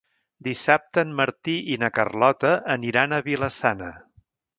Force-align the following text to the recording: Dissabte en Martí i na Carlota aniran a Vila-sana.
Dissabte 0.45 1.01
en 1.07 1.11
Martí 1.19 1.53
i 1.73 1.77
na 1.83 1.89
Carlota 1.97 2.53
aniran 2.77 3.13
a 3.13 3.21
Vila-sana. 3.29 3.91